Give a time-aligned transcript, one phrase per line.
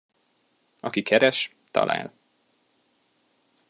[0.81, 2.13] Aki keres, talál.